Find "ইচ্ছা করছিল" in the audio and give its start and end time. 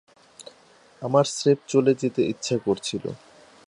2.23-3.03